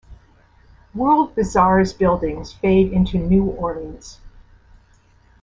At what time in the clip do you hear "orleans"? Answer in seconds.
3.45-4.19